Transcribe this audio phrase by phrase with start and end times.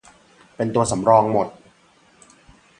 [0.55, 1.47] เป็นตัวสำรองหมด